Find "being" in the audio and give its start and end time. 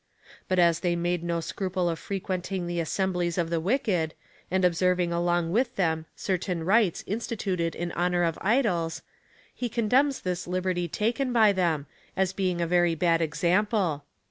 12.33-12.61